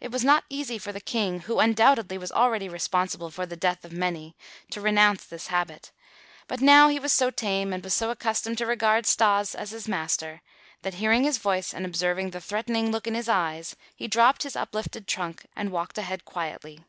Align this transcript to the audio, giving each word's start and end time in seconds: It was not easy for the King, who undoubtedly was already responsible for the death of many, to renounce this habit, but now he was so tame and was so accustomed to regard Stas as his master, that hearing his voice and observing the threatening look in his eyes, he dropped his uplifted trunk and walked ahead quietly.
It 0.00 0.10
was 0.10 0.24
not 0.24 0.42
easy 0.50 0.78
for 0.78 0.90
the 0.90 0.98
King, 1.00 1.42
who 1.42 1.60
undoubtedly 1.60 2.18
was 2.18 2.32
already 2.32 2.68
responsible 2.68 3.30
for 3.30 3.46
the 3.46 3.54
death 3.54 3.84
of 3.84 3.92
many, 3.92 4.34
to 4.72 4.80
renounce 4.80 5.24
this 5.24 5.46
habit, 5.46 5.92
but 6.48 6.60
now 6.60 6.88
he 6.88 6.98
was 6.98 7.12
so 7.12 7.30
tame 7.30 7.72
and 7.72 7.84
was 7.84 7.94
so 7.94 8.10
accustomed 8.10 8.58
to 8.58 8.66
regard 8.66 9.06
Stas 9.06 9.54
as 9.54 9.70
his 9.70 9.86
master, 9.86 10.42
that 10.82 10.94
hearing 10.94 11.22
his 11.22 11.38
voice 11.38 11.72
and 11.72 11.86
observing 11.86 12.30
the 12.30 12.40
threatening 12.40 12.90
look 12.90 13.06
in 13.06 13.14
his 13.14 13.28
eyes, 13.28 13.76
he 13.94 14.08
dropped 14.08 14.42
his 14.42 14.56
uplifted 14.56 15.06
trunk 15.06 15.46
and 15.54 15.70
walked 15.70 15.98
ahead 15.98 16.24
quietly. 16.24 16.80